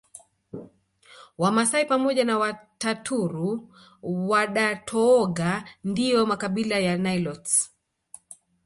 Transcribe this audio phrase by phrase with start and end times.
[1.37, 7.71] Wamasai pamoja na Wataturu Wadatooga ndio makabila ya Nilotes